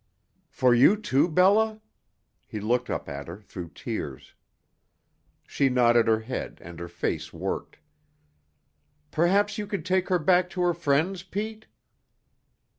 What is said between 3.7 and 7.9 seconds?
tears. She nodded her head, and her face worked.